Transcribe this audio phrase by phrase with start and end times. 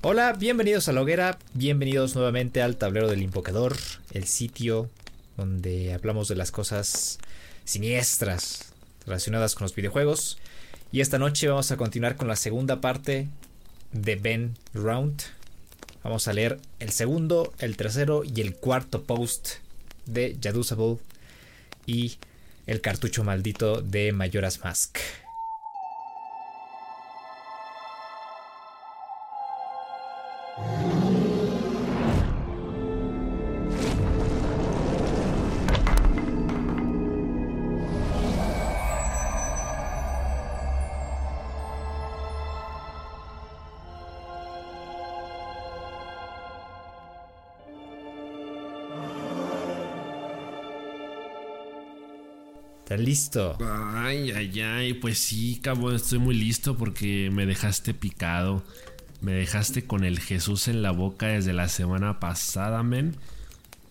[0.00, 3.76] Hola, bienvenidos a la hoguera, bienvenidos nuevamente al tablero del invocador,
[4.12, 4.88] el sitio
[5.36, 7.18] donde hablamos de las cosas
[7.64, 8.72] siniestras
[9.04, 10.38] relacionadas con los videojuegos.
[10.92, 13.26] Y esta noche vamos a continuar con la segunda parte
[13.90, 15.20] de Ben Round.
[16.04, 19.54] Vamos a leer el segundo, el tercero y el cuarto post
[20.06, 20.98] de Jadusable
[21.86, 22.18] y
[22.68, 24.98] el cartucho maldito de Mayoras Mask.
[52.88, 53.58] ¿Estás listo?
[53.60, 58.64] Ay, ay, ay, pues sí, cabrón, estoy muy listo porque me dejaste picado.
[59.20, 63.14] Me dejaste con el Jesús en la boca desde la semana pasada, men.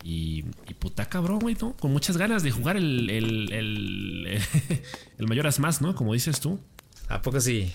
[0.03, 1.77] Y, y puta cabrón, güey, ¿no?
[1.77, 4.41] Con muchas ganas de jugar el, el, el,
[5.19, 5.93] el Mayoras Más, ¿no?
[5.93, 6.59] Como dices tú.
[7.07, 7.71] ¿A poco sí?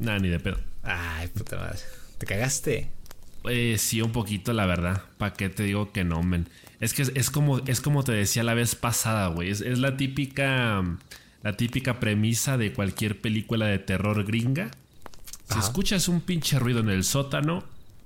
[0.00, 0.58] Nada, ni de pedo.
[0.82, 1.78] Ay, puta madre.
[2.18, 2.90] ¿Te cagaste?
[3.48, 5.02] Eh, sí, un poquito, la verdad.
[5.18, 6.48] ¿Para qué te digo que no, men?
[6.80, 9.50] Es que es, es como, es como te decía la vez pasada, güey.
[9.50, 10.82] Es, es la típica.
[11.42, 14.70] La típica premisa de cualquier película de terror gringa.
[15.46, 15.60] Si Ajá.
[15.60, 17.64] escuchas un pinche ruido en el sótano,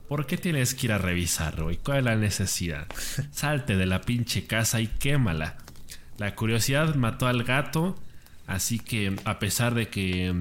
[0.08, 1.76] ¿por qué tienes que ir a revisarlo, güey?
[1.76, 2.88] ¿Cuál es la necesidad?
[3.30, 5.56] Salte de la pinche casa y quémala.
[6.16, 7.96] La curiosidad mató al gato,
[8.48, 10.34] así que a pesar de que,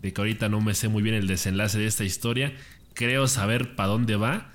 [0.00, 2.52] de que ahorita no me sé muy bien el desenlace de esta historia,
[2.94, 4.50] creo saber para dónde va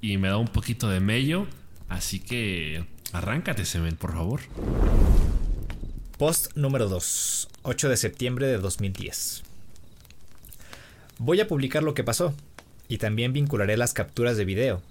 [0.00, 1.46] y me da un poquito de mello,
[1.88, 4.40] así que arráncate, Semen, por favor.
[6.18, 9.42] Post número 2, 8 de septiembre de 2010.
[11.18, 12.34] Voy a publicar lo que pasó
[12.88, 14.82] y también vincularé las capturas de video,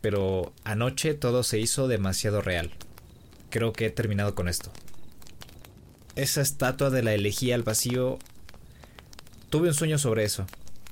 [0.00, 2.70] pero anoche todo se hizo demasiado real.
[3.50, 4.70] Creo que he terminado con esto.
[6.14, 8.18] Esa estatua de la elegía al vacío...
[9.48, 10.44] Tuve un sueño sobre eso.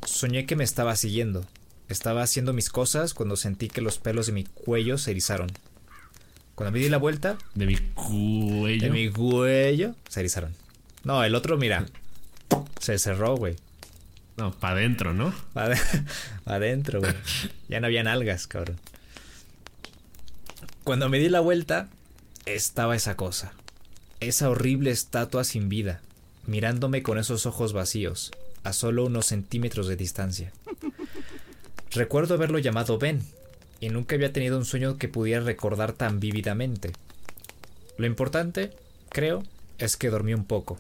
[0.05, 1.45] Soñé que me estaba siguiendo.
[1.89, 5.51] Estaba haciendo mis cosas cuando sentí que los pelos de mi cuello se erizaron.
[6.55, 8.83] Cuando me di la vuelta, De mi cuello.
[8.85, 10.55] de mi cuello se erizaron.
[11.03, 11.87] No, el otro, mira,
[12.81, 13.57] se cerró, güey.
[14.37, 15.35] No, para adentro, ¿no?
[15.53, 16.05] Pa' ade-
[16.45, 17.15] pa' adentro, güey.
[17.69, 18.79] Ya no habían algas, cabrón.
[20.85, 21.89] Cuando me di la vuelta,
[22.47, 23.53] estaba esa cosa.
[24.21, 26.01] Esa horrible estatua sin vida,
[26.47, 28.31] mirándome con esos ojos vacíos,
[28.65, 30.53] a solo unos centímetros de distancia.
[31.91, 33.23] Recuerdo haberlo llamado Ben,
[33.81, 36.93] y nunca había tenido un sueño que pudiera recordar tan vívidamente.
[37.99, 38.73] Lo importante,
[39.11, 39.45] creo,
[39.79, 40.79] es que dormí un poco.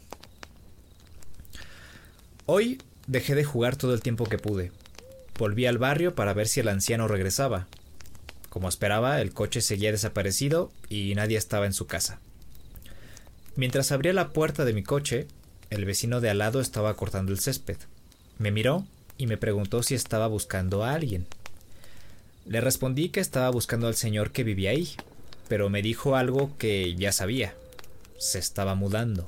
[2.46, 4.72] Hoy dejé de jugar todo el tiempo que pude.
[5.38, 7.66] Volví al barrio para ver si el anciano regresaba.
[8.48, 12.20] Como esperaba, el coche seguía desaparecido y nadie estaba en su casa.
[13.56, 15.26] Mientras abría la puerta de mi coche,
[15.74, 17.76] el vecino de al lado estaba cortando el césped.
[18.38, 18.86] Me miró
[19.18, 21.26] y me preguntó si estaba buscando a alguien.
[22.46, 24.90] Le respondí que estaba buscando al señor que vivía ahí,
[25.48, 27.54] pero me dijo algo que ya sabía.
[28.18, 29.26] Se estaba mudando.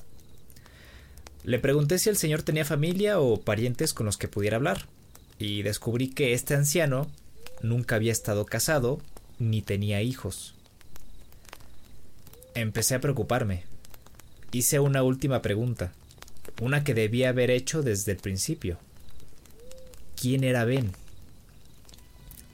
[1.42, 4.86] Le pregunté si el señor tenía familia o parientes con los que pudiera hablar,
[5.38, 7.10] y descubrí que este anciano
[7.60, 9.00] nunca había estado casado
[9.38, 10.54] ni tenía hijos.
[12.54, 13.64] Empecé a preocuparme.
[14.52, 15.92] Hice una última pregunta,
[16.60, 18.78] una que debía haber hecho desde el principio.
[20.20, 20.92] ¿Quién era Ben?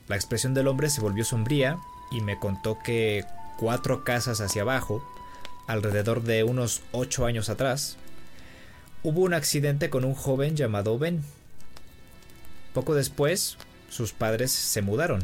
[0.09, 1.79] La expresión del hombre se volvió sombría
[2.11, 3.25] y me contó que
[3.59, 5.03] cuatro casas hacia abajo,
[5.69, 7.97] alrededor de unos ocho años atrás,
[9.03, 11.23] hubo un accidente con un joven llamado Ben.
[12.75, 13.57] Poco después,
[13.89, 15.23] sus padres se mudaron.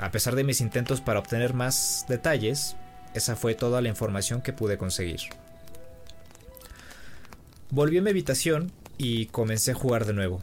[0.00, 2.74] A pesar de mis intentos para obtener más detalles,
[3.14, 5.20] esa fue toda la información que pude conseguir.
[7.70, 10.42] Volví a mi habitación y comencé a jugar de nuevo.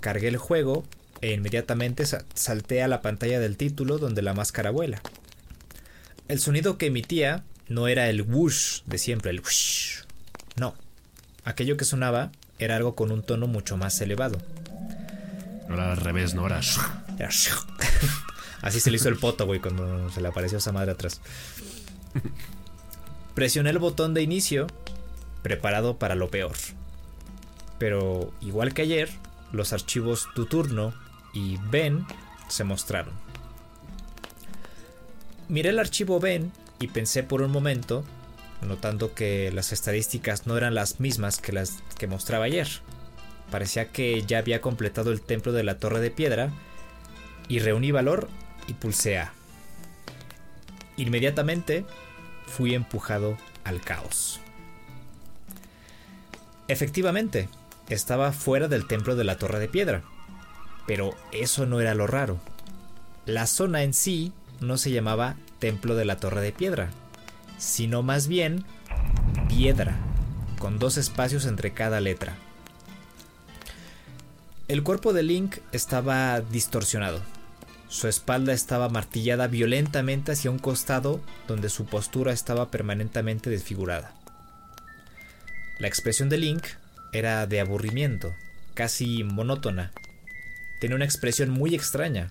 [0.00, 0.84] Cargué el juego
[1.22, 2.04] e inmediatamente
[2.34, 5.00] salté a la pantalla del título donde la máscara vuela.
[6.28, 10.02] El sonido que emitía no era el whoosh de siempre, el whoosh.
[10.56, 10.74] No.
[11.44, 14.36] Aquello que sonaba era algo con un tono mucho más elevado.
[15.70, 16.60] Ahora al revés, no era.
[18.60, 21.22] Así se le hizo el poto, güey, cuando se le apareció esa madre atrás.
[23.34, 24.66] Presioné el botón de inicio,
[25.42, 26.56] preparado para lo peor.
[27.78, 29.10] Pero, igual que ayer,
[29.52, 30.94] los archivos Tu turno
[31.34, 32.06] y Ben
[32.48, 33.14] se mostraron.
[35.48, 38.04] Miré el archivo Ben y pensé por un momento,
[38.62, 42.68] notando que las estadísticas no eran las mismas que las que mostraba ayer.
[43.50, 46.50] Parecía que ya había completado el templo de la torre de piedra
[47.48, 48.28] y reuní valor
[48.66, 49.32] y pulsé A.
[50.96, 51.84] Inmediatamente
[52.46, 54.40] fui empujado al caos.
[56.68, 57.48] Efectivamente,
[57.88, 60.02] estaba fuera del templo de la torre de piedra.
[60.86, 62.38] Pero eso no era lo raro.
[63.26, 66.90] La zona en sí no se llamaba Templo de la Torre de Piedra,
[67.58, 68.64] sino más bien
[69.48, 69.96] Piedra,
[70.58, 72.34] con dos espacios entre cada letra.
[74.66, 77.20] El cuerpo de Link estaba distorsionado.
[77.88, 84.14] Su espalda estaba martillada violentamente hacia un costado donde su postura estaba permanentemente desfigurada.
[85.82, 86.62] La expresión de Link
[87.10, 88.36] era de aburrimiento,
[88.72, 89.90] casi monótona,
[90.78, 92.30] Tenía una expresión muy extraña.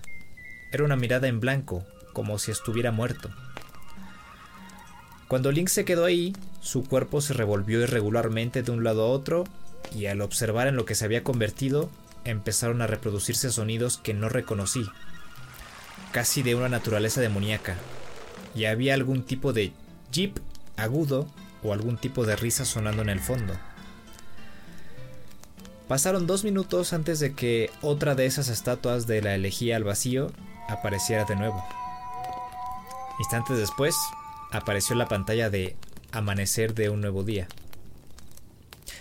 [0.72, 1.84] Era una mirada en blanco,
[2.14, 3.28] como si estuviera muerto.
[5.28, 9.44] Cuando Link se quedó ahí, su cuerpo se revolvió irregularmente de un lado a otro
[9.94, 11.90] y al observar en lo que se había convertido,
[12.24, 14.86] empezaron a reproducirse sonidos que no reconocí,
[16.10, 17.76] casi de una naturaleza demoníaca,
[18.54, 19.72] y había algún tipo de
[20.10, 20.38] jeep
[20.78, 21.28] agudo
[21.62, 23.54] o algún tipo de risa sonando en el fondo.
[25.88, 30.32] Pasaron dos minutos antes de que otra de esas estatuas de la elegía al vacío
[30.68, 31.62] apareciera de nuevo.
[33.18, 33.94] Instantes después,
[34.50, 35.76] apareció la pantalla de
[36.12, 37.48] Amanecer de un nuevo día.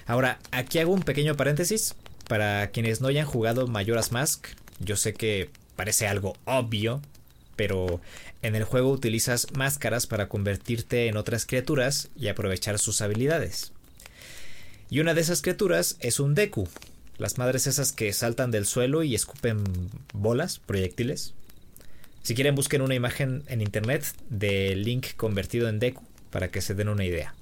[0.05, 1.95] Ahora, aquí hago un pequeño paréntesis.
[2.27, 4.47] Para quienes no hayan jugado Majora's Mask,
[4.79, 7.01] yo sé que parece algo obvio,
[7.55, 8.01] pero
[8.41, 13.71] en el juego utilizas máscaras para convertirte en otras criaturas y aprovechar sus habilidades.
[14.89, 16.67] Y una de esas criaturas es un Deku.
[17.17, 19.63] Las madres esas que saltan del suelo y escupen
[20.13, 21.33] bolas, proyectiles.
[22.23, 26.75] Si quieren busquen una imagen en internet de Link convertido en Deku para que se
[26.75, 27.33] den una idea.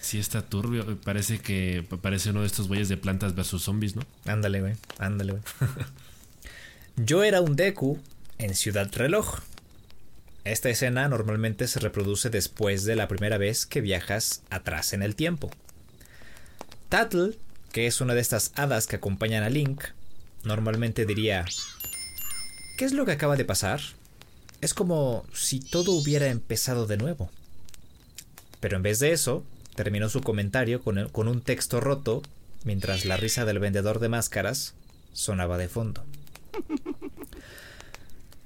[0.00, 4.02] Sí está turbio, parece que parece uno de estos güeyes de plantas versus zombies, ¿no?
[4.24, 5.42] Ándale, güey, ándale, güey.
[6.96, 7.98] Yo era un Deku
[8.40, 9.40] en Ciudad Reloj.
[10.44, 15.14] Esta escena normalmente se reproduce después de la primera vez que viajas atrás en el
[15.14, 15.50] tiempo.
[16.88, 17.36] Tattle,
[17.70, 19.84] que es una de estas hadas que acompañan a Link,
[20.42, 21.44] normalmente diría,
[22.78, 23.80] ¿qué es lo que acaba de pasar?
[24.62, 27.30] Es como si todo hubiera empezado de nuevo.
[28.58, 29.44] Pero en vez de eso,
[29.74, 32.22] terminó su comentario con, con un texto roto
[32.64, 34.74] mientras la risa del vendedor de máscaras
[35.12, 36.02] sonaba de fondo.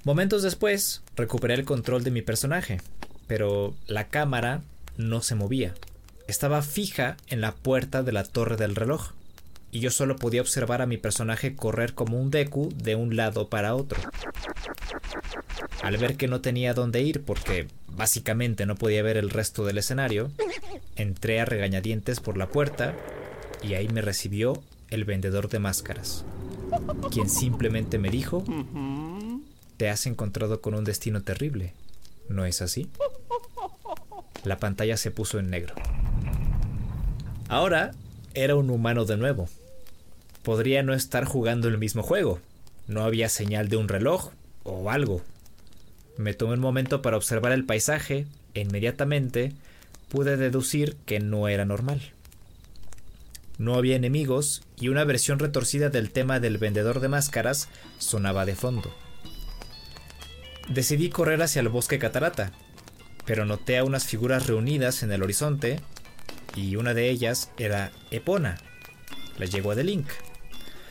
[0.05, 2.79] Momentos después, recuperé el control de mi personaje,
[3.27, 4.61] pero la cámara
[4.95, 5.73] no se movía
[6.27, 9.11] estaba fija en la puerta de la torre del reloj,
[9.71, 13.49] y yo solo podía observar a mi personaje correr como un Deku de un lado
[13.49, 13.99] para otro.
[15.83, 19.77] Al ver que no tenía dónde ir porque básicamente no podía ver el resto del
[19.77, 20.31] escenario,
[20.95, 22.95] entré a regañadientes por la puerta
[23.61, 26.25] y ahí me recibió el vendedor de máscaras,
[27.11, 28.43] quien simplemente me dijo,
[29.77, 31.73] te has encontrado con un destino terrible,
[32.29, 32.89] ¿no es así?
[34.43, 35.75] La pantalla se puso en negro.
[37.47, 37.91] Ahora
[38.33, 39.49] era un humano de nuevo.
[40.43, 42.39] Podría no estar jugando el mismo juego.
[42.87, 44.31] No había señal de un reloj
[44.63, 45.21] o algo.
[46.17, 49.53] Me tomé un momento para observar el paisaje e inmediatamente
[50.09, 52.01] pude deducir que no era normal.
[53.57, 58.55] No había enemigos y una versión retorcida del tema del vendedor de máscaras sonaba de
[58.55, 58.93] fondo.
[60.67, 62.51] Decidí correr hacia el bosque catarata,
[63.25, 65.79] pero noté a unas figuras reunidas en el horizonte
[66.55, 68.57] y una de ellas era Epona,
[69.37, 70.07] la yegua de Link.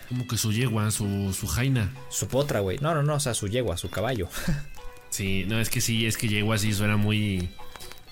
[0.08, 1.90] Como que su yegua, su, su jaina.
[2.10, 2.78] Su potra, güey.
[2.78, 4.28] No, no, no, o sea, su yegua, su caballo.
[5.10, 7.48] sí, no, es que sí, es que yegua sí suena muy,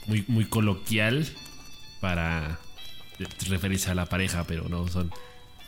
[0.06, 1.26] muy, muy coloquial
[2.00, 2.58] para
[3.48, 5.12] referirse a la pareja, pero no, son,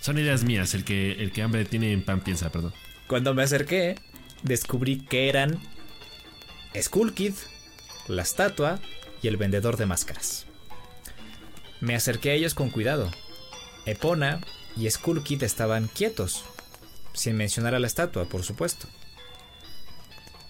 [0.00, 0.74] son ideas mías.
[0.74, 2.72] El que, el que hambre tiene en pan piensa, perdón.
[3.06, 3.96] Cuando me acerqué,
[4.42, 5.60] descubrí que eran
[6.80, 7.34] Skull Kid,
[8.08, 8.80] la estatua
[9.22, 10.46] y el vendedor de máscaras.
[11.80, 13.10] Me acerqué a ellos con cuidado.
[13.86, 14.40] Epona
[14.76, 16.44] y Skull Kid estaban quietos,
[17.12, 18.88] sin mencionar a la estatua, por supuesto.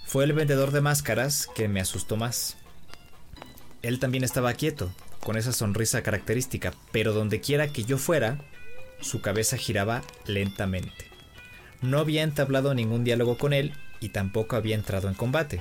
[0.06, 2.56] Fue el vendedor de máscaras que me asustó más.
[3.82, 4.90] Él también estaba quieto,
[5.20, 8.38] con esa sonrisa característica, pero donde quiera que yo fuera,
[9.00, 11.10] su cabeza giraba lentamente.
[11.82, 15.60] No había entablado ningún diálogo con él y tampoco había entrado en combate,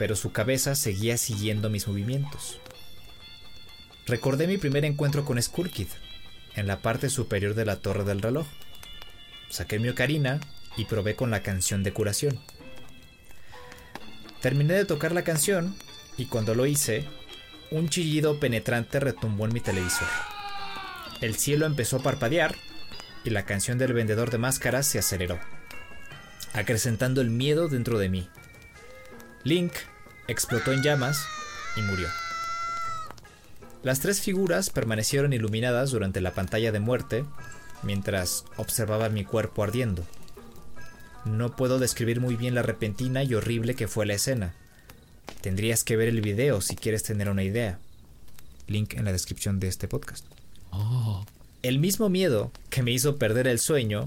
[0.00, 2.58] pero su cabeza seguía siguiendo mis movimientos.
[4.06, 5.88] Recordé mi primer encuentro con Skulkid,
[6.54, 8.46] en la parte superior de la torre del reloj.
[9.50, 10.40] Saqué mi ocarina
[10.78, 12.40] y probé con la canción de curación.
[14.40, 15.76] Terminé de tocar la canción
[16.16, 17.04] y cuando lo hice,
[17.70, 20.08] un chillido penetrante retumbó en mi televisor.
[21.20, 22.54] El cielo empezó a parpadear
[23.22, 25.38] y la canción del vendedor de máscaras se aceleró,
[26.54, 28.30] acrecentando el miedo dentro de mí.
[29.42, 29.72] Link
[30.28, 31.24] explotó en llamas
[31.76, 32.08] y murió.
[33.82, 37.24] Las tres figuras permanecieron iluminadas durante la pantalla de muerte
[37.82, 40.04] mientras observaban mi cuerpo ardiendo.
[41.24, 44.54] No puedo describir muy bien la repentina y horrible que fue la escena.
[45.40, 47.78] Tendrías que ver el video si quieres tener una idea.
[48.66, 50.26] Link en la descripción de este podcast.
[50.70, 51.24] Oh.
[51.62, 54.04] El mismo miedo que me hizo perder el sueño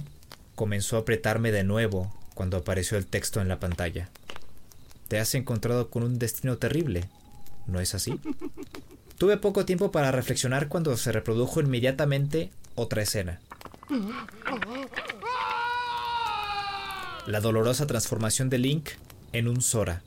[0.54, 4.10] comenzó a apretarme de nuevo cuando apareció el texto en la pantalla.
[5.13, 7.08] Te has encontrado con un destino terrible,
[7.67, 8.20] ¿no es así?
[9.20, 13.39] Tuve poco tiempo para reflexionar cuando se reprodujo inmediatamente otra escena.
[17.27, 18.89] La dolorosa transformación de Link
[19.34, 20.01] en un Sora,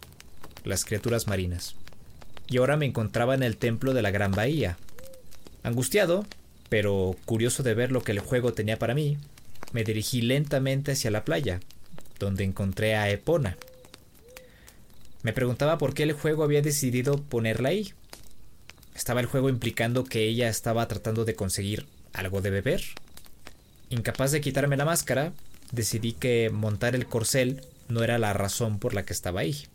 [0.64, 1.76] las criaturas marinas.
[2.48, 4.76] Y ahora me encontraba en el templo de la Gran Bahía.
[5.62, 6.26] Angustiado,
[6.68, 9.18] pero curioso de ver lo que el juego tenía para mí,
[9.72, 11.60] me dirigí lentamente hacia la playa,
[12.18, 13.56] donde encontré a Epona.
[15.26, 17.92] Me preguntaba por qué el juego había decidido ponerla ahí,
[18.95, 22.85] ¿Estaba el juego implicando que ella estaba tratando de conseguir algo de beber?
[23.90, 25.33] Incapaz de quitarme la máscara,
[25.73, 29.66] decidí que montar el corcel no era la razón por la que estaba ahí.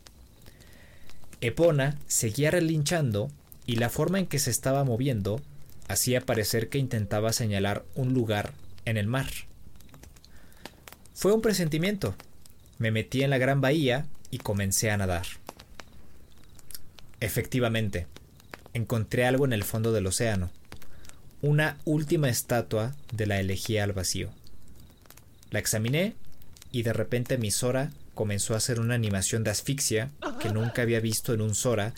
[1.42, 3.30] Epona seguía relinchando
[3.66, 5.42] y la forma en que se estaba moviendo
[5.86, 8.54] hacía parecer que intentaba señalar un lugar
[8.86, 9.28] en el mar.
[11.12, 12.14] Fue un presentimiento.
[12.78, 15.41] Me metí en la gran bahía y comencé a nadar.
[17.22, 18.08] Efectivamente,
[18.74, 20.50] encontré algo en el fondo del océano.
[21.40, 24.30] Una última estatua de la elegía al vacío.
[25.52, 26.16] La examiné
[26.72, 30.10] y de repente mi Sora comenzó a hacer una animación de asfixia
[30.40, 31.94] que nunca había visto en un Sora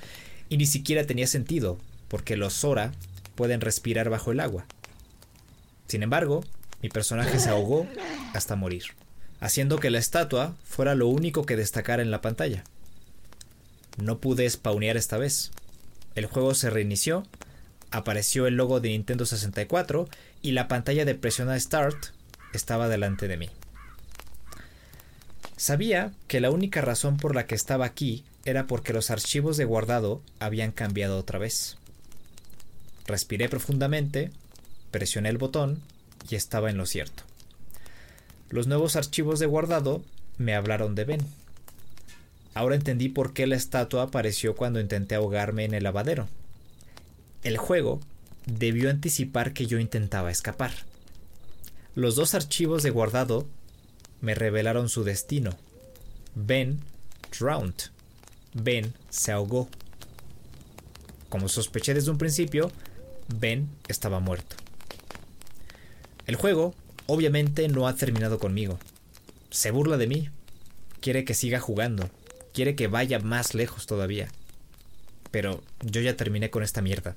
[0.50, 1.78] y ni siquiera tenía sentido,
[2.08, 2.92] porque los Sora
[3.34, 4.66] pueden respirar bajo el agua.
[5.88, 6.44] Sin embargo,
[6.82, 7.86] mi personaje se ahogó
[8.34, 8.84] hasta morir,
[9.40, 12.64] haciendo que la estatua fuera lo único que destacara en la pantalla.
[13.96, 15.52] No pude spawnear esta vez,
[16.14, 17.24] el juego se reinició,
[17.90, 20.08] apareció el logo de Nintendo 64
[20.42, 22.06] y la pantalla de presiona Start
[22.52, 23.50] estaba delante de mí.
[25.56, 29.64] Sabía que la única razón por la que estaba aquí era porque los archivos de
[29.64, 31.78] guardado habían cambiado otra vez.
[33.06, 34.30] Respiré profundamente,
[34.90, 35.80] presioné el botón
[36.28, 37.22] y estaba en lo cierto.
[38.50, 40.02] Los nuevos archivos de guardado
[40.38, 41.26] me hablaron de Ben.
[42.54, 46.28] Ahora entendí por qué la estatua apareció cuando intenté ahogarme en el lavadero.
[47.42, 48.00] El juego
[48.46, 50.72] debió anticipar que yo intentaba escapar.
[51.96, 53.46] Los dos archivos de guardado
[54.20, 55.50] me revelaron su destino.
[56.36, 56.80] Ben
[57.36, 57.74] drowned.
[58.54, 59.68] Ben se ahogó.
[61.28, 62.70] Como sospeché desde un principio,
[63.26, 64.54] Ben estaba muerto.
[66.26, 66.74] El juego,
[67.06, 68.78] obviamente, no ha terminado conmigo.
[69.50, 70.30] Se burla de mí.
[71.00, 72.08] Quiere que siga jugando
[72.54, 74.28] quiere que vaya más lejos todavía.
[75.30, 77.16] pero yo ya terminé con esta mierda.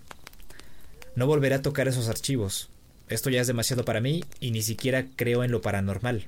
[1.16, 2.68] No volveré a tocar esos archivos.
[3.10, 6.26] Esto ya es demasiado para mí y ni siquiera creo en lo paranormal.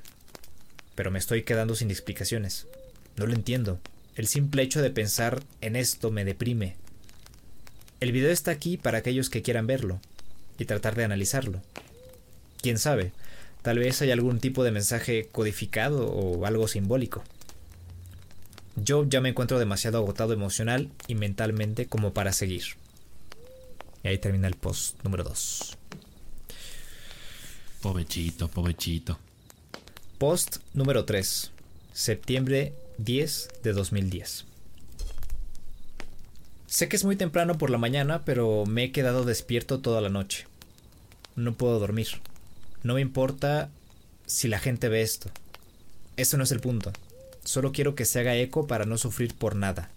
[0.94, 2.68] Pero me estoy quedando sin explicaciones.
[3.16, 3.80] No lo entiendo.
[4.14, 6.76] El simple hecho de pensar en esto me deprime.
[7.98, 10.00] El video está aquí para aquellos que quieran verlo
[10.58, 11.60] y tratar de analizarlo.
[12.62, 13.10] Quién sabe,
[13.62, 17.24] tal vez hay algún tipo de mensaje codificado o algo simbólico.
[18.76, 22.64] Yo ya me encuentro demasiado agotado emocional y mentalmente como para seguir.
[24.02, 25.76] Y ahí termina el post número 2.
[27.82, 29.18] Pobechito, pobechito.
[30.18, 31.50] Post número 3.
[31.92, 34.44] Septiembre 10 de 2010.
[36.66, 40.08] Sé que es muy temprano por la mañana, pero me he quedado despierto toda la
[40.08, 40.46] noche.
[41.36, 42.08] No puedo dormir.
[42.82, 43.70] No me importa
[44.26, 45.30] si la gente ve esto.
[46.16, 46.92] Eso no es el punto.
[47.44, 49.88] Solo quiero que se haga eco para no sufrir por nada.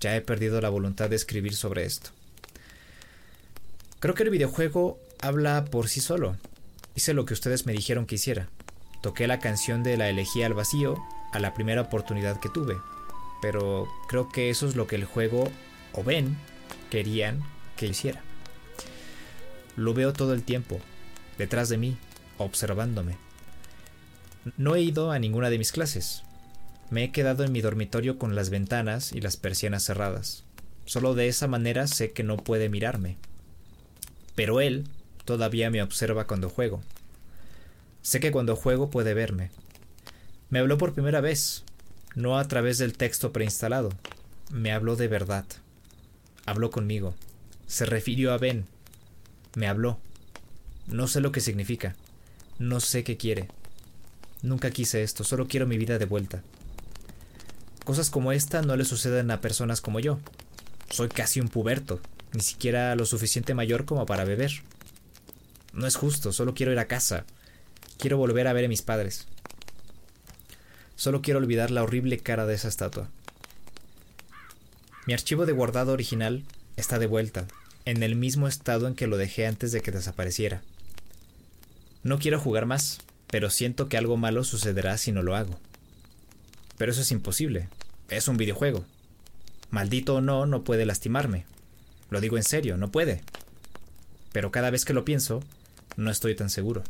[0.00, 2.10] Ya he perdido la voluntad de escribir sobre esto.
[4.00, 6.36] Creo que el videojuego habla por sí solo.
[6.94, 8.48] Hice lo que ustedes me dijeron que hiciera.
[9.02, 12.76] Toqué la canción de la elegía al vacío a la primera oportunidad que tuve.
[13.42, 15.50] Pero creo que eso es lo que el juego
[15.92, 16.36] o Ben
[16.90, 17.42] querían
[17.76, 18.22] que hiciera.
[19.76, 20.80] Lo veo todo el tiempo,
[21.36, 21.98] detrás de mí,
[22.38, 23.18] observándome.
[24.56, 26.22] No he ido a ninguna de mis clases.
[26.90, 30.44] Me he quedado en mi dormitorio con las ventanas y las persianas cerradas.
[30.84, 33.16] Solo de esa manera sé que no puede mirarme.
[34.36, 34.84] Pero él
[35.24, 36.82] todavía me observa cuando juego.
[38.02, 39.50] Sé que cuando juego puede verme.
[40.48, 41.64] Me habló por primera vez,
[42.14, 43.90] no a través del texto preinstalado.
[44.50, 45.44] Me habló de verdad.
[46.44, 47.16] Habló conmigo.
[47.66, 48.64] Se refirió a Ben.
[49.56, 49.98] Me habló.
[50.86, 51.96] No sé lo que significa.
[52.60, 53.48] No sé qué quiere.
[54.42, 56.42] Nunca quise esto, solo quiero mi vida de vuelta.
[57.86, 60.18] Cosas como esta no le suceden a personas como yo.
[60.90, 62.00] Soy casi un puberto,
[62.32, 64.50] ni siquiera lo suficiente mayor como para beber.
[65.72, 67.24] No es justo, solo quiero ir a casa.
[67.96, 69.28] Quiero volver a ver a mis padres.
[70.96, 73.08] Solo quiero olvidar la horrible cara de esa estatua.
[75.06, 76.42] Mi archivo de guardado original
[76.76, 77.46] está de vuelta,
[77.84, 80.60] en el mismo estado en que lo dejé antes de que desapareciera.
[82.02, 85.60] No quiero jugar más, pero siento que algo malo sucederá si no lo hago.
[86.78, 87.68] Pero eso es imposible.
[88.08, 88.84] Es un videojuego.
[89.70, 91.44] Maldito o no, no puede lastimarme.
[92.10, 93.22] Lo digo en serio, no puede.
[94.32, 95.42] Pero cada vez que lo pienso,
[95.96, 96.82] no estoy tan seguro.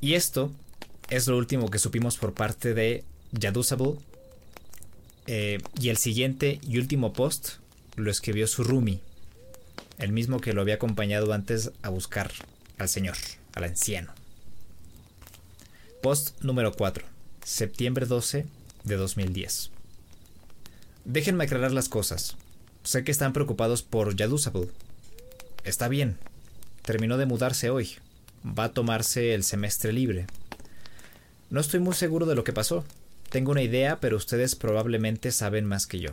[0.00, 0.52] Y esto
[1.08, 3.94] es lo último que supimos por parte de Yadusable.
[5.26, 7.54] Eh, y el siguiente y último post
[7.96, 9.00] lo escribió su Rumi,
[9.98, 12.30] el mismo que lo había acompañado antes a buscar
[12.78, 13.16] al señor,
[13.54, 14.12] al anciano.
[16.02, 17.04] Post número 4,
[17.46, 18.44] septiembre 12
[18.82, 19.70] de 2010.
[21.04, 22.36] Déjenme aclarar las cosas.
[22.82, 24.68] Sé que están preocupados por Yadusable.
[25.62, 26.18] Está bien.
[26.82, 27.98] Terminó de mudarse hoy.
[28.44, 30.26] Va a tomarse el semestre libre.
[31.48, 32.84] No estoy muy seguro de lo que pasó.
[33.30, 36.10] Tengo una idea, pero ustedes probablemente saben más que yo.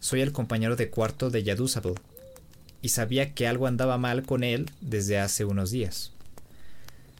[0.00, 1.94] Soy el compañero de cuarto de Yadusable,
[2.82, 6.10] y sabía que algo andaba mal con él desde hace unos días.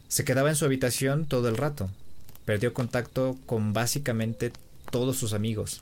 [0.09, 1.89] Se quedaba en su habitación todo el rato.
[2.47, 4.53] Perdió contacto con básicamente
[4.89, 5.81] todos sus amigos,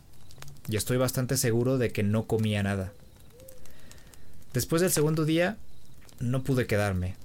[0.67, 2.91] y estoy bastante seguro de que no comía nada.
[4.51, 5.57] Después del segundo día,
[6.19, 7.17] no pude quedarme.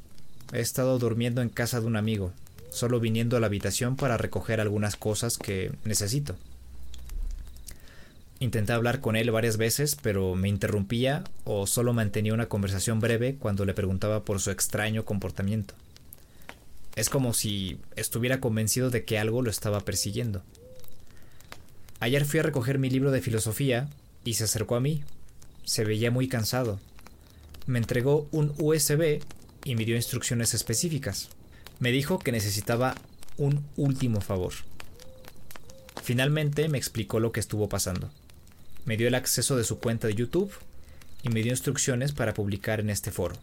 [0.52, 2.32] He estado durmiendo en casa de un amigo,
[2.70, 6.36] solo viniendo a la habitación para recoger algunas cosas que necesito.
[8.40, 13.36] Intenté hablar con él varias veces, pero me interrumpía o solo mantenía una conversación breve
[13.36, 15.72] cuando le preguntaba por su extraño comportamiento.
[16.96, 20.42] Es como si estuviera convencido de que algo lo estaba persiguiendo.
[22.00, 23.88] Ayer fui a recoger mi libro de filosofía
[24.24, 25.02] y se acercó a mí.
[25.64, 26.80] Se veía muy cansado.
[27.66, 29.20] Me entregó un USB
[29.64, 31.30] y me dio instrucciones específicas
[31.80, 32.94] me dijo que necesitaba
[33.38, 34.52] un último favor.
[36.02, 38.10] Finalmente me explicó lo que estuvo pasando.
[38.84, 40.52] Me dio el acceso de su cuenta de YouTube
[41.22, 43.36] y me dio instrucciones para publicar en este foro.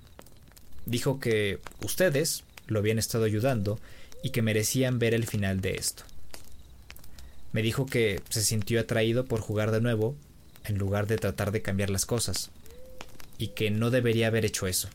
[0.86, 3.80] Dijo que ustedes lo habían estado ayudando
[4.24, 6.04] y que merecían ver el final de esto.
[7.54, 10.16] Me dijo que se sintió atraído por jugar de nuevo
[10.66, 12.52] en lugar de tratar de cambiar las cosas
[13.38, 14.90] y que no debería haber hecho eso.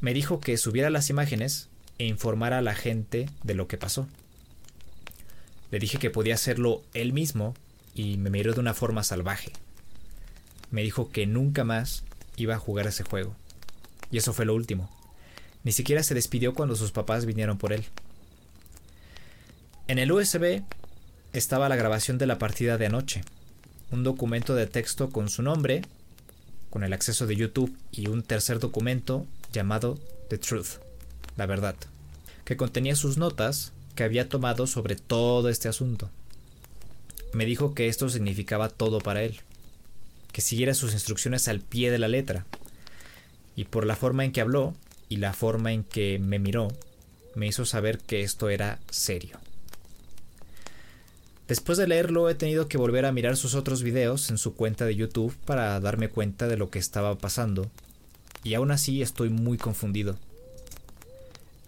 [0.00, 4.08] Me dijo que subiera las imágenes e informar a la gente de lo que pasó.
[5.70, 7.54] Le dije que podía hacerlo él mismo
[7.94, 9.52] y me miró de una forma salvaje.
[10.70, 12.04] Me dijo que nunca más
[12.36, 13.36] iba a jugar ese juego.
[14.10, 14.90] Y eso fue lo último.
[15.64, 17.84] Ni siquiera se despidió cuando sus papás vinieron por él.
[19.88, 20.62] En el USB
[21.32, 23.22] estaba la grabación de la partida de anoche.
[23.90, 25.82] un documento de texto con su nombre,
[26.70, 30.78] con el acceso de YouTube y un tercer documento llamado The Truth,
[31.36, 31.74] la verdad,
[32.44, 36.08] que contenía sus notas que había tomado sobre todo este asunto.
[37.32, 39.40] Me dijo que esto significaba todo para él,
[40.30, 42.46] que siguiera sus instrucciones al pie de la letra,
[43.56, 44.74] y por la forma en que habló
[45.10, 46.68] y la forma en que me miró,
[47.34, 49.38] me hizo saber que esto era serio.
[51.48, 54.86] Después de leerlo he tenido que volver a mirar sus otros videos en su cuenta
[54.86, 57.68] de YouTube para darme cuenta de lo que estaba pasando,
[58.44, 60.16] y aún así estoy muy confundido.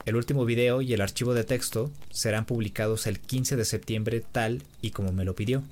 [0.04, 4.62] El último video y el archivo de texto serán publicados el 15 de septiembre tal
[4.80, 5.62] y como me lo pidió.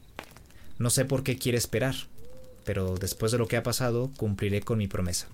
[0.79, 1.95] No sé por qué quiere esperar,
[2.65, 5.29] pero después de lo que ha pasado cumpliré con mi promesa.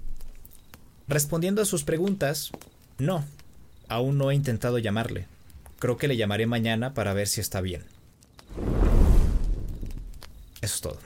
[1.08, 2.50] Respondiendo a sus preguntas,
[2.98, 3.24] no,
[3.88, 5.26] aún no he intentado llamarle.
[5.78, 7.84] Creo que le llamaré mañana para ver si está bien.
[10.60, 10.98] Eso es todo.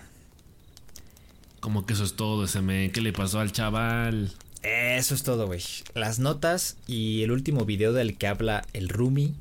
[1.61, 2.91] Como que eso es todo, ese me.
[2.93, 4.33] ¿Qué le pasó al chaval?
[4.63, 5.63] Eso es todo, güey.
[5.95, 9.35] Las notas y el último video del que habla el Rumi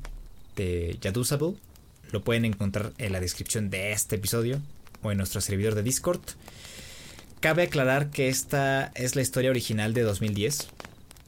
[0.56, 1.54] de Yadusable
[2.12, 4.60] lo pueden encontrar en la descripción de este episodio
[5.02, 6.20] o en nuestro servidor de Discord.
[7.40, 10.68] Cabe aclarar que esta es la historia original de 2010.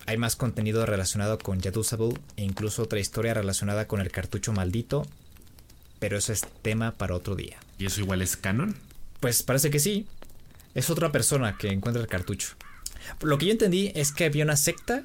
[0.04, 5.06] Hay más contenido relacionado con Yadusable e incluso otra historia relacionada con el cartucho maldito,
[6.00, 7.56] pero eso es tema para otro día.
[7.78, 8.76] ¿Y eso igual es canon?
[9.20, 10.06] Pues parece que sí.
[10.74, 12.48] Es otra persona que encuentra el cartucho.
[13.22, 15.04] Lo que yo entendí es que había una secta,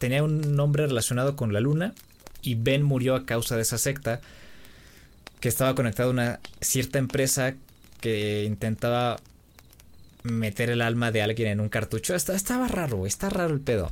[0.00, 1.94] tenía un nombre relacionado con la luna,
[2.42, 4.20] y Ben murió a causa de esa secta,
[5.38, 7.54] que estaba conectado a una cierta empresa
[8.00, 9.20] que intentaba
[10.22, 12.14] meter el alma de alguien en un cartucho.
[12.14, 13.90] Estaba raro, está raro el pedo.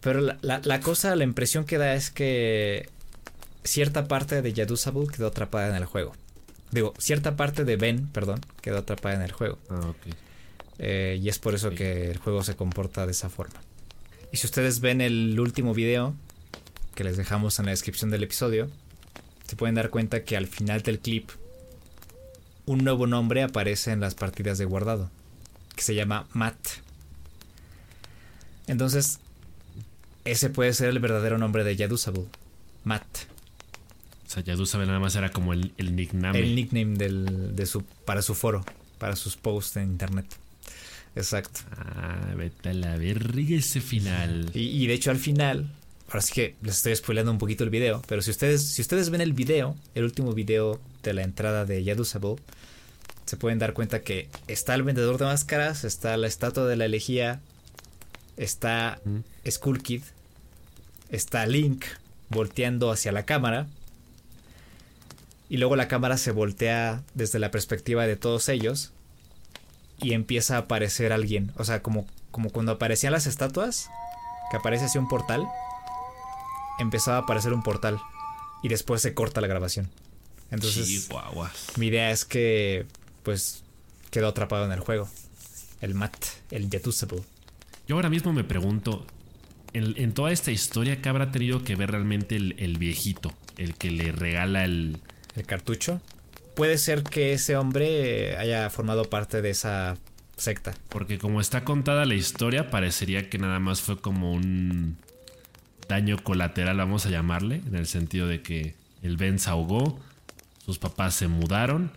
[0.00, 2.88] Pero la, la, cosa, la impresión que da es que
[3.64, 6.12] cierta parte de Yadusable quedó atrapada en el juego.
[6.70, 9.58] Digo, cierta parte de Ben, perdón, quedó atrapada en el juego.
[9.70, 9.92] Ah.
[10.78, 13.60] Eh, y es por eso que el juego se comporta de esa forma.
[14.32, 16.14] Y si ustedes ven el último video
[16.94, 18.68] que les dejamos en la descripción del episodio,
[19.46, 21.30] se pueden dar cuenta que al final del clip
[22.66, 25.10] un nuevo nombre aparece en las partidas de guardado,
[25.74, 26.56] que se llama Matt.
[28.66, 29.20] Entonces,
[30.24, 32.24] ese puede ser el verdadero nombre de Yadusable,
[32.84, 33.04] Matt.
[34.26, 36.38] O sea, Yadusable nada más era como el, el nickname.
[36.38, 38.64] El nickname del, de su, para su foro,
[38.98, 40.26] para sus posts en internet.
[41.14, 41.60] Exacto.
[41.76, 44.50] Ah, vete a la verga ese final.
[44.52, 45.70] Y, y, de hecho al final,
[46.08, 49.10] ahora sí que les estoy spoilando un poquito el video, pero si ustedes, si ustedes
[49.10, 52.36] ven el video, el último video de la entrada de Yadusable,
[53.26, 56.84] se pueden dar cuenta que está el vendedor de máscaras, está la estatua de la
[56.84, 57.40] elegía,
[58.36, 59.00] está.
[59.48, 60.02] Skull Kid,
[61.10, 61.84] está Link
[62.28, 63.66] volteando hacia la cámara.
[65.48, 68.92] Y luego la cámara se voltea desde la perspectiva de todos ellos
[69.98, 71.52] y empieza a aparecer alguien.
[71.56, 73.88] O sea, como, como cuando aparecían las estatuas,
[74.50, 75.46] que aparece así un portal,
[76.78, 77.98] empezaba a aparecer un portal
[78.62, 79.88] y después se corta la grabación.
[80.50, 81.08] Entonces,
[81.76, 82.86] mi idea es que,
[83.22, 83.64] pues,
[84.10, 85.08] quedó atrapado en el juego.
[85.80, 86.16] El Mat,
[86.50, 87.22] el Yatusable.
[87.88, 89.06] Yo ahora mismo me pregunto,
[89.72, 93.32] en, en, toda esta historia, ¿qué habrá tenido que ver realmente el, el viejito?
[93.56, 95.00] El que le regala el...
[95.34, 96.00] ¿El cartucho?
[96.56, 99.96] puede ser que ese hombre haya formado parte de esa
[100.36, 100.74] secta.
[100.88, 104.96] Porque como está contada la historia, parecería que nada más fue como un
[105.88, 110.00] daño colateral, vamos a llamarle, en el sentido de que el Ben se ahogó,
[110.64, 111.92] sus papás se mudaron,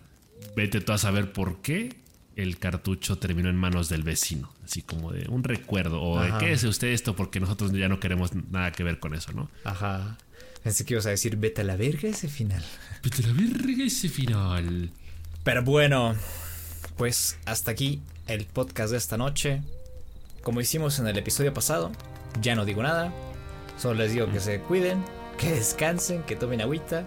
[0.55, 1.95] vete tú a saber por qué
[2.35, 6.53] el cartucho terminó en manos del vecino, así como de un recuerdo, o de qué
[6.53, 9.49] es usted esto porque nosotros ya no queremos nada que ver con eso, ¿no?
[9.63, 10.17] Ajá.
[10.63, 12.63] Pensé que ibas a decir, vete a la verga ese final.
[13.03, 14.91] Vete a la verga ese final.
[15.43, 16.15] Pero bueno,
[16.97, 19.61] pues hasta aquí el podcast de esta noche.
[20.43, 21.91] Como hicimos en el episodio pasado,
[22.41, 23.13] ya no digo nada.
[23.79, 25.01] Solo les digo que se cuiden,
[25.37, 27.05] que descansen, que tomen agüita.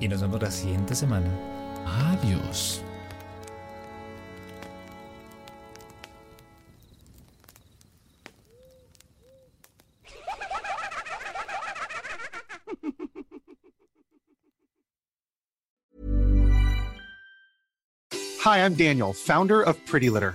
[0.00, 1.28] Y nos vemos la siguiente semana.
[1.84, 2.82] Adiós.
[18.42, 20.34] Hi, I'm Daniel, founder of Pretty Litter.